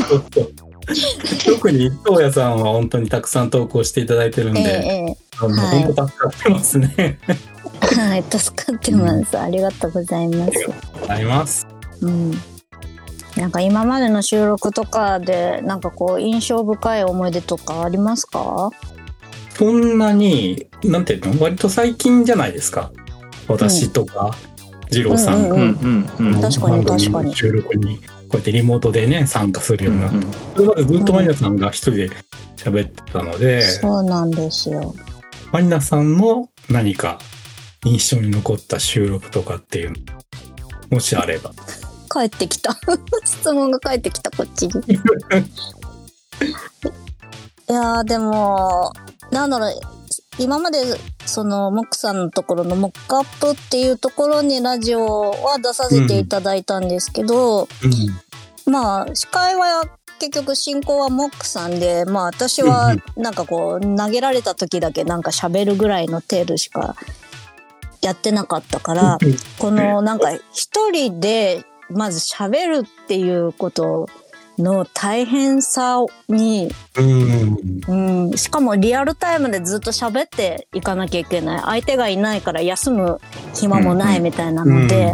[1.45, 4.71] 特に東野さんは本当にたくさん投稿していただいてるんえで、え
[5.11, 7.19] えあのはい本当助かってますね。
[7.81, 9.37] えはい、助かってます。
[9.37, 10.51] ありがとうございます。
[10.99, 11.67] ございます。
[12.01, 12.31] うん。
[13.35, 18.71] なんか今までの収録とかで、なんかこう印象深い思い出とかありますか？
[19.51, 21.41] そんなに、なんていうの？
[21.41, 22.91] 割と最近じゃないですか。
[23.47, 24.35] 私とか、
[24.91, 26.41] 二郎さんが、うんうんうんうん。
[26.41, 32.09] 確かに確かにの収録に、こうやってリモートでね、参加するようになって、うんそれまでずっとマリナさんが一人で
[32.55, 34.95] 喋ってたので、そうなんですよ。
[35.51, 37.19] マリナさんの何か
[37.87, 39.95] 印象に残った収録とかっていうの、
[40.89, 41.51] もしあれば。
[42.09, 42.77] 帰ってきた。
[43.25, 44.73] 質問が返ってきた、こっちに。
[47.69, 48.91] いやー、でも、
[49.31, 49.73] なんだろう、
[50.39, 50.83] 今まで、
[51.25, 57.67] その、モックさんのところのモックアップっていうところにラジオは出させていただいたんですけど、
[58.65, 59.83] まあ、司会は
[60.19, 66.95] 結局進行はモックさんで、まあ私はなんかこう、投げられた時だけなんか喋るぐらいの程度しか
[68.01, 69.17] やってなかったから、
[69.59, 74.09] このなんか一人でまず喋るっていうこと
[74.57, 78.29] の大変さに、うん。
[78.29, 81.61] うん、しかもリアルタイムでずっと喋っていかなきゃいけない。
[81.61, 83.19] 相手がいないから休む
[83.53, 85.13] 暇もないみたいなので、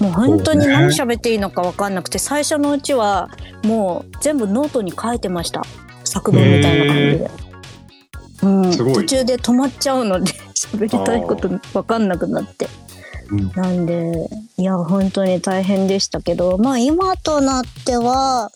[0.00, 3.30] もう本当に何喋っていいのか分かんなくて、最初のうちは
[3.64, 5.62] もう全部ノートに書いてました。
[6.04, 7.47] 作文みたいな感じで。
[8.42, 12.68] うん、途中で止まっちゃうので 喋りたいこと分かんなくなって。
[13.30, 13.52] うん。
[13.54, 18.50] なんで、いや、本当に大変でしたけど、まあ今となっては、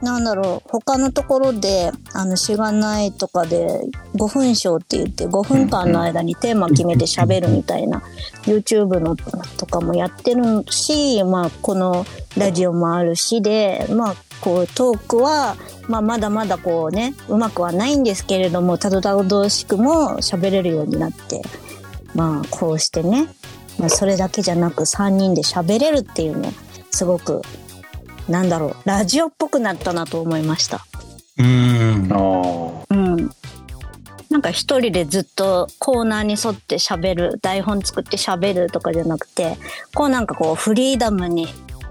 [0.00, 3.66] なんだろう、他のところで、あの、しがないとかで、
[4.14, 8.02] 5分ショーって言って、5分間の間にテーマ決めて喋るみたいな、
[8.44, 15.56] YouTube のとかもやってるし、まあ、このラジオもあるしで、まあ、こう、トークは、
[15.88, 21.42] まあ、まだまだこうね、うまくはないんですけれども、たどたどしくも喋れるようになって、
[22.14, 23.28] まあ、こうしてね、
[23.78, 26.52] まあ、それだけじゃなく3人で喋れるっていうの、
[26.90, 27.42] すごく、
[28.28, 30.84] なんだろう、ラジオっぽくなったなと思いました。
[31.38, 32.08] うん。
[32.12, 33.30] あうん。
[34.28, 39.56] なんか一人でずっとコーナーに沿って喋る、台本作って喋るとかじゃなくて、
[39.94, 41.48] こうなんかこうフリーダムに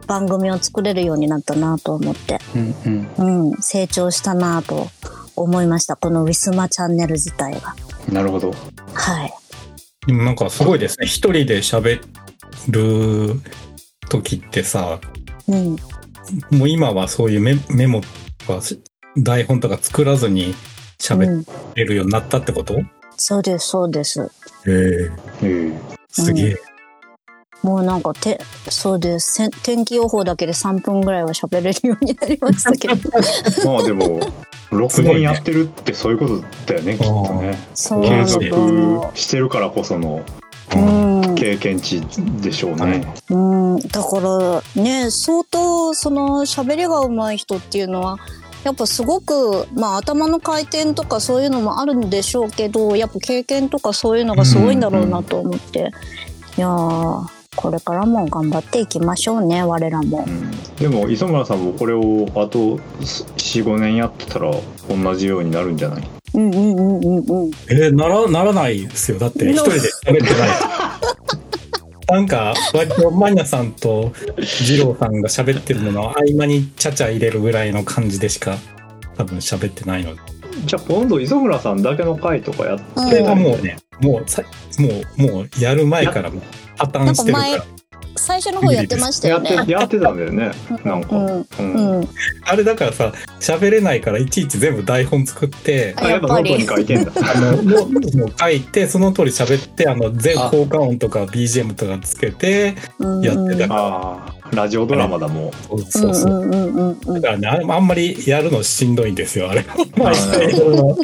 [0.08, 2.39] 番組を作れるようになったなと思って、あ。
[2.55, 2.76] うん
[3.18, 3.51] うん。
[3.51, 4.88] うん、成長したなと
[5.36, 5.95] 思いました。
[5.95, 7.76] このウィスマチャンネル自体が。
[8.12, 8.53] なるほど。
[8.93, 9.34] はい。
[10.08, 11.05] でもなんかすごいですね。
[11.05, 12.01] 一人で喋
[12.70, 13.41] る
[14.10, 14.99] 時ってさ、
[15.47, 15.76] うん。
[16.51, 18.08] もう今はそういうメメモと
[18.60, 18.62] か
[19.18, 20.53] 台本とか作らずにう
[20.99, 21.45] 喋ん、
[21.76, 22.76] れるようになったってこと、
[23.18, 24.22] そうです、そうです。
[24.22, 24.26] へ
[24.68, 25.12] え
[25.43, 25.74] ええ
[26.10, 26.66] すげえ。
[27.64, 28.39] もうなんかて、
[28.70, 29.49] そうです。
[29.64, 32.95] 天気予報だけで3分ぐらいは喋れるようになりましたけど。
[33.66, 34.20] まあでも、
[34.72, 37.58] 6年やってるってそういうことだよね、きっとね。
[37.76, 38.45] 継続
[39.16, 40.22] してるからこその
[40.76, 40.80] う。
[40.80, 41.36] うん。
[41.36, 42.01] 経験値
[42.41, 43.05] でしょうね。
[43.30, 43.36] う
[43.76, 44.20] ん、だか
[44.76, 48.18] らね相当その喋りが上手い人っていうのは
[48.64, 55.91] やっぱすごく、まあ、頭の回転とかそういうのもあるんでしょうけどやっぱ経験とかそういうのがすごいんだろうなと思って、
[56.58, 60.24] いやーこれからも頑張っていきましょうね我らも。
[60.26, 64.51] うんでも磯村さんもこれをあと45年やってたら
[64.88, 66.08] 同じようになるんじゃない？
[66.36, 67.51] うんうんうんうんうん。
[67.70, 69.18] えーなら、ならないですよ。
[69.18, 70.49] だって一人で喋ってない。
[72.10, 78.55] なんか、割とマニナさんと二郎さんが喋ってるのの合間にちゃちゃ入れるぐらいの感じでしか
[79.18, 80.14] 多分喋ってないの。
[80.16, 80.22] で。
[80.66, 83.10] じゃあ今度磯村さんだけの回とかやってうん。
[83.10, 84.43] これはもうね、もうさ、
[84.80, 86.41] もう、もうやる前からもう
[86.78, 87.65] 破綻してるかなんら。
[88.17, 90.51] 最初の方やってましたやっよねてやってたんだよね。
[90.84, 91.45] なんか、うん。
[91.59, 91.99] うん。
[91.99, 92.09] うん。
[92.45, 97.11] あれだからさ、喋れないからいちいち全部台本作って、あやっぱノートに書いてんだ。
[97.15, 103.21] あの、もうもう書いて、その通り喋って、あの、全効果音とか BGM とかつけて、うん。
[103.21, 103.73] やってた。
[103.73, 105.51] ああラジオドラマだもん。
[105.89, 109.65] そうそうだからね、あんまりやるのしんどいんですよ、あれ。
[109.97, 110.15] なる
[110.55, 110.97] ほど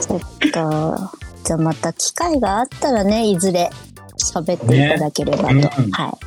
[0.00, 1.12] そっか
[1.46, 3.70] じゃあまた機会があったらねいずれ
[4.18, 5.70] 喋っていただければと、ね。
[5.78, 6.18] うんは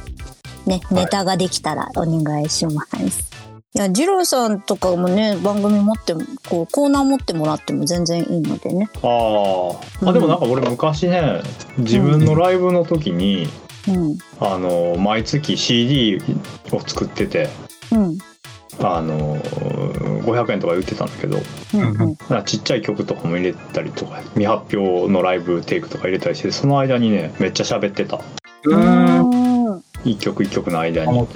[0.66, 0.70] い。
[0.70, 3.32] ねネタができたらお願いします、
[3.74, 8.90] いや二郎さんとかもね番組持ってもこうコーナー持ってもらっても全然いいのでね。
[8.96, 10.10] あー。
[10.10, 11.42] あでもなんか俺昔ね
[11.80, 13.48] 自分のライブの時に、
[13.90, 14.18] うん。
[14.40, 16.22] あの毎月 CD
[16.72, 17.50] を作ってて。
[17.92, 18.18] うん
[18.82, 21.40] あの500円とか売ってたんだけど。
[21.74, 22.44] うんうん。
[22.46, 28.20] ちっちゃい曲とかも入れたりとか未発表のライブテイクとか入れたりしてその間にねめっちゃ喋ってた。
[28.64, 29.30] うーん。
[29.32, 29.50] うん
[30.06, 31.28] 一曲一曲の間に、う。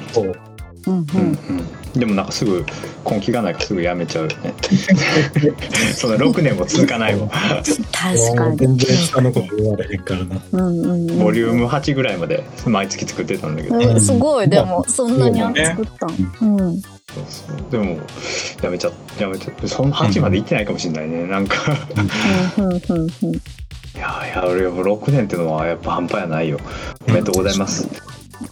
[0.88, 1.06] うんうん。
[1.96, 2.66] うん、でもなんかすぐ
[3.10, 4.54] 根気がないからすぐやめちゃうよね。
[5.96, 8.58] その6年も続かないわ確かに。
[8.58, 10.42] 全然下のこと言われへんからな。
[10.52, 11.20] うんうんうん。
[11.20, 14.02] ボリューム8ぐらいまで毎月作ってたんだけど、うん。
[14.02, 14.50] すごい。
[14.50, 16.08] でもそんなに作った。
[16.46, 16.82] んうん
[17.70, 18.00] でも
[18.62, 21.58] やめちゃやめちゃその8まで行ってないかもしれないね、なんか
[22.58, 23.42] うんうんうんうんい
[23.96, 26.60] やいや俺も6年っていうのはやっぱ半端やないよ
[27.08, 27.88] おめでとうございます、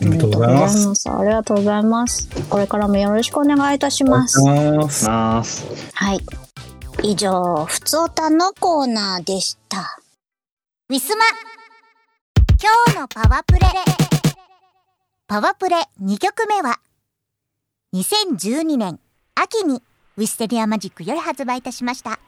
[0.01, 1.09] おめでとうございます。
[1.09, 2.29] ありがとうございます。
[2.49, 4.41] これからもよろしくお願いいたします。
[4.41, 6.19] お願いしますはい。
[7.03, 9.97] 以上、ふつおたのコーナーでした。
[10.89, 11.25] ウィスマ
[12.61, 13.61] 今日のパワプレ
[15.27, 16.79] パワプレ2曲目は
[17.93, 19.01] 2012年
[19.35, 19.83] 秋に
[20.15, 22.19] ウィステリアマジックより発売いたしました。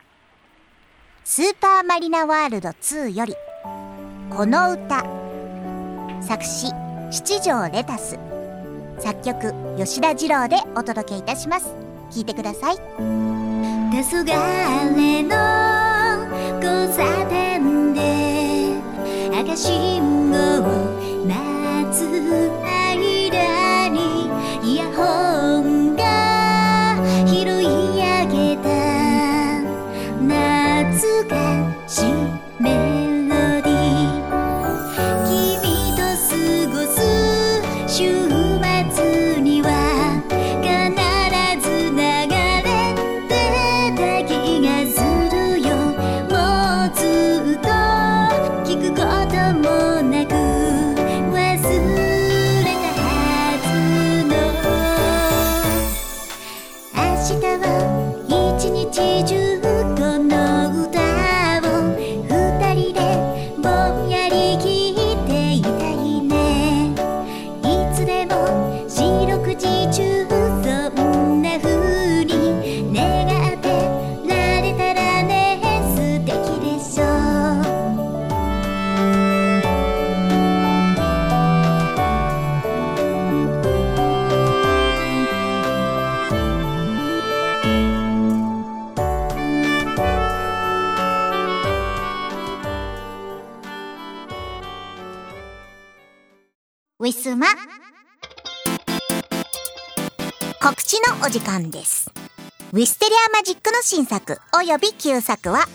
[1.24, 3.34] スーパーマリナワールド2より
[4.30, 5.06] この歌
[6.22, 6.70] 作詞
[7.12, 8.20] 七条レタス
[9.00, 11.74] 作曲吉田二郎でお届けいたします。
[12.12, 12.76] 聴いてください。
[12.76, 12.82] 黄
[14.02, 15.38] 昏の
[16.62, 18.74] 交差点で
[19.40, 22.73] 赤信号を待つ。
[97.04, 97.48] ウィスマ
[100.62, 102.10] 告知のお時間です。
[102.72, 105.66] ウィステリアマジックの新作および旧作は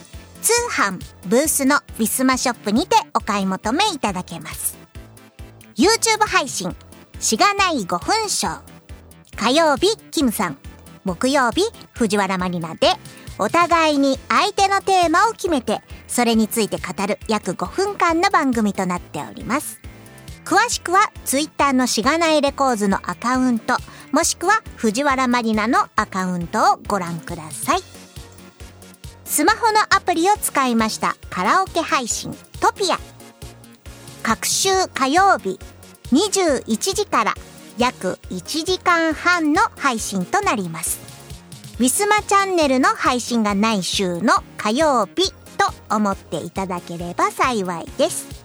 [0.41, 4.79] 通販ブースのウィスマショップにてお買い求めいただけます。
[5.77, 6.75] YouTube 配信
[7.21, 8.61] しがない5分ショー
[9.37, 10.57] 火曜日キムさん
[11.05, 11.61] 木曜日
[11.93, 12.89] 藤原マリナで
[13.39, 19.88] お互いに相手のテーマを決めてそれについて語る約5分間の番組となっております。
[20.49, 23.77] 詳しくはツイッターのしがないレコーズのアカウント
[24.13, 27.81] もしくは藤原マリナのアカウントをご覧ください。
[29.27, 32.97] スマホのアプリを使いましたカラオケ配信トピア。
[34.23, 35.61] 各週火曜日
[36.13, 37.35] 21時から
[37.77, 40.99] 約1時間半の配信となります。
[41.79, 48.38] ウィスマチャンネルの配信がない週の火曜日と思っていただければ幸いです。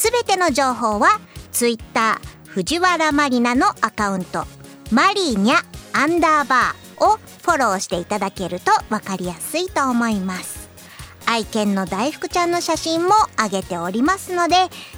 [0.00, 1.20] すべての情報は
[1.52, 4.46] Twitter 藤原マリナのアカウント
[4.90, 5.56] マリーニャ
[5.92, 10.70] アンダーバーをフォローしていただけると分かりやすいと思います
[11.26, 14.54] 愛犬の大福ちゃんの写真も上げておりますので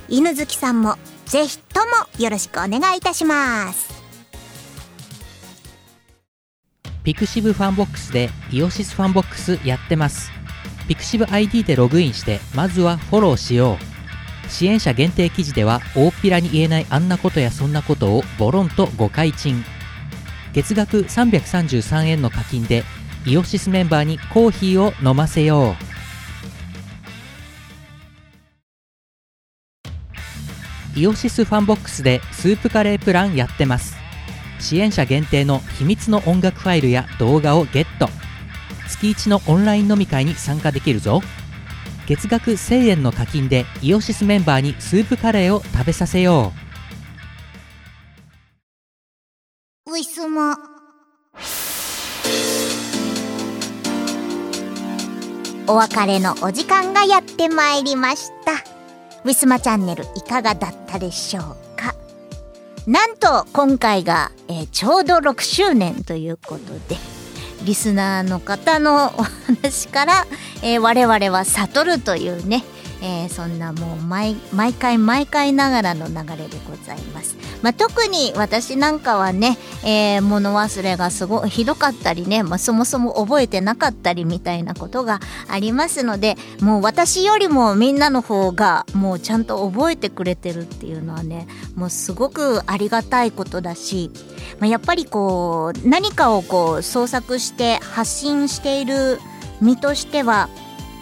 [0.08, 0.94] 犬好きさんも
[1.26, 3.92] ぜひともよろしくお願いいたします
[7.02, 10.30] pixivFANBOX で IOSYS FANBOX やってます。
[10.86, 13.91] pixiv ID でログインして、まずはフォローしよう。
[14.52, 19.64] 支援者限定記事では、大っぴらに言えないあんなことやそんなことをボロンとご開チン。
[20.52, 22.84] 月額333円の課金で、
[23.24, 25.74] IOSYS メンバーにコーヒーを飲ませよ
[30.96, 31.00] う。
[31.00, 33.96] IOSYS FANBOX でスープカレープランやってます。
[34.60, 38.08] 支援者限定の秘密の音楽ファイルや動画をゲット
[38.88, 41.22] 月1のオンライン飲み会に参加できるぞ
[42.06, 46.52] 月額1000円の課金でイオシスメンバーにスープカレーを食べさせよ
[49.86, 50.72] ウィスマ
[55.68, 58.52] お別れのお時間がやってまいりました。
[59.24, 61.94] ウィスマチャンネルいかがだったでしょうか。
[62.86, 67.21] なんと今回が、えーちょうど6周年ということで。
[67.64, 70.26] リスナーの方のお話から、
[70.62, 72.64] えー我々は悟るというね、
[73.02, 74.36] えーそんなもう毎
[74.78, 77.36] 回毎回ながらの流れでございます。
[77.62, 94.10] まあ、特に私なんかはね、えー物忘れがすごいひどかったりね、まあ、そもそも覚えてなかったりみたいなことがありますのでもう私よりもみんなの方がもうちゃんと覚えてくれてるっていうのはねもうすごくありがたいことだし、
[94.58, 99.18] まあ、やっぱりこう何かをこう創作して発信している
[99.60, 100.48] 身としては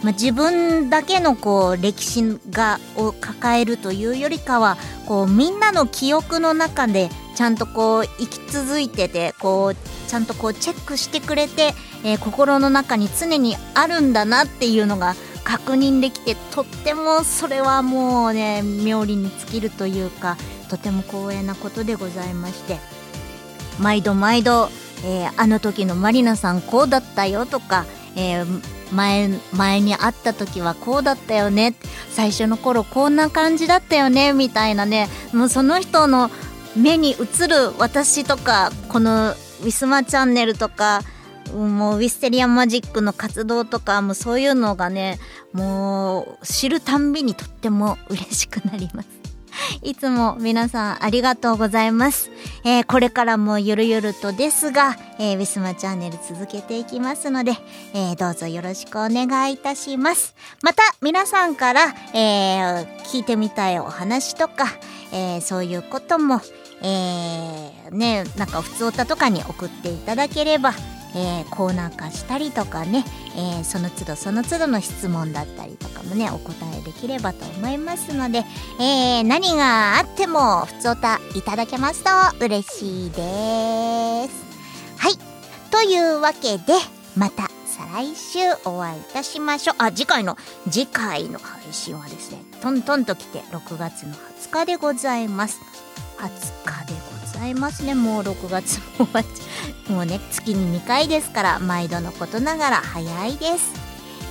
[0.03, 4.77] まあ、自分だけのこう歴史がを抱えるというよりかは
[5.07, 9.75] こうみんなの記憶の中でちゃんとこう生き続いててこう
[10.09, 11.73] ちゃんとこうチェックしてくれて、
[12.03, 20.37] えー心の中に常にあるんだなっていうのが確認できてとってもそれはもうね妙理に尽きるというか
[20.69, 22.79] とても光栄なことでございまして。
[23.79, 24.69] 毎度毎度、
[25.05, 27.85] えーあの時のマリナさんこうだったよとか、
[28.15, 31.75] えー前前に会った時はこうだったよね。
[32.09, 34.33] 最初の頃こんな感じだったよね。
[34.33, 35.09] みたいなね。
[35.33, 36.29] もうその人の
[36.75, 41.01] 目に映る私とかこのウィスマチャンネルとか
[41.53, 45.19] もうウィステリアマジックの活動とかもそういうのがね
[45.53, 49.20] もう知るたんびにとっても嬉しくなります。
[49.83, 52.29] いつも皆さんありがとうございます。
[52.63, 57.53] えーこれからもゆるゆるとですが、えーウィスマチャンネル続けていきますので、
[57.93, 60.35] えーどうぞよろしくお願いいたします。
[60.61, 64.67] また皆さんから、え聞いてみたいお話とか、
[65.11, 66.41] えそういうことも、
[66.81, 70.73] えね、なんか普通歌とかに送っていただければ、
[71.15, 73.03] えーコーナー化したりとかね、
[73.35, 78.43] えーその都度その都度の質問だったりとかもねお答えできればと思いますので、
[78.79, 82.09] えー何があっても普通歌いただけますと
[82.45, 84.51] 嬉しいです。
[84.97, 85.17] はい。
[85.71, 86.73] というわけで
[87.15, 89.75] また再来週お会いいたしましょう。
[89.79, 90.37] あ次回の
[90.69, 95.59] 次回の配信はですねトントンと来て6月の20日でございます。
[96.17, 96.90] 20日
[97.41, 97.95] ざいますね。
[97.95, 103.73] もう6月も終わっちゃもうね月に2回ですから毎度のことながら早いです。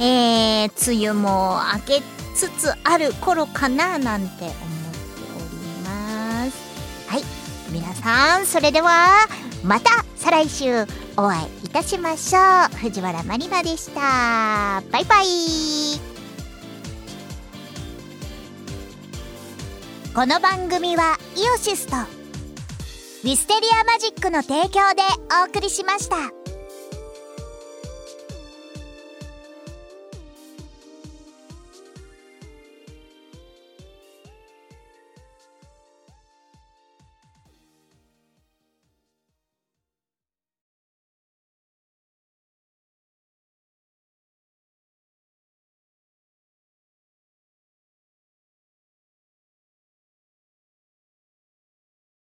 [0.00, 2.02] えー、梅雨も明け
[2.34, 4.56] つつある頃かななんて思って
[5.36, 6.56] おります。
[7.08, 7.22] はい
[7.72, 9.26] 皆さんそれでは
[9.64, 10.86] また再来週
[11.16, 12.40] お会いいたしましょ
[12.72, 12.76] う。
[12.76, 14.82] 藤原まりなでした。
[14.92, 15.26] バイバイ。
[20.14, 22.19] この番組はイオシスと
[23.22, 25.02] ミステリアマジックの提供で
[25.42, 26.39] お送りしました。